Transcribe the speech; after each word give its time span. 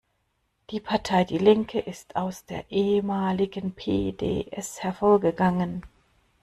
Die 0.71 0.79
Partei 0.79 1.25
die 1.25 1.37
Linke 1.37 1.79
ist 1.79 2.15
aus 2.15 2.43
der 2.45 2.71
ehemaligen 2.71 3.71
P-D-S 3.75 4.81
hervorgegangen. 4.81 5.83